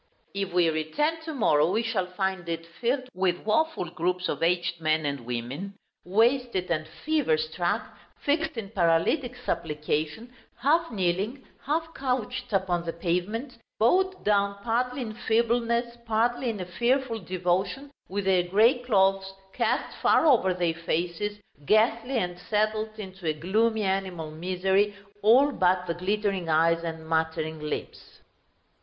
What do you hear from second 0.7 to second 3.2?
return to morrow, we shall find it filled